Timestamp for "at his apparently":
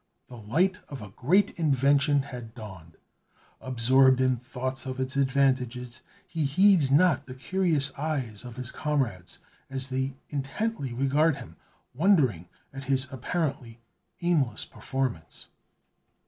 12.73-13.79